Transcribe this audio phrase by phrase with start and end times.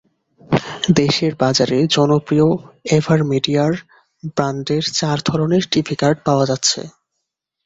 [0.95, 2.47] দেশের বাজারে জনপ্রিয়
[2.91, 3.73] এভারমিডিয়ার
[4.29, 6.81] ব্র্যান্ডের চার ধরনের টিভি কার্ড পাওয়া যাচ্ছে।